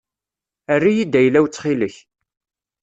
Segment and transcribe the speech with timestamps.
[0.73, 1.95] Err-iyi-d ayla-w ttxil-k.